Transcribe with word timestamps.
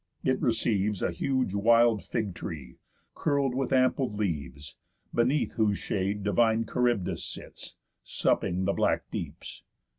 It 0.23 0.41
receives 0.41 1.03
A 1.03 1.11
huge 1.11 1.53
wild 1.53 2.01
fig 2.03 2.33
tree, 2.33 2.77
curl'd 3.13 3.53
with 3.53 3.71
ample 3.71 4.11
leaves, 4.11 4.75
Beneath 5.13 5.53
whose 5.53 5.77
shades 5.77 6.23
divine 6.23 6.65
Charybdis 6.65 7.23
sits, 7.23 7.75
Supping 8.03 8.65
the 8.65 8.73
black 8.73 9.11
deeps. 9.11 9.61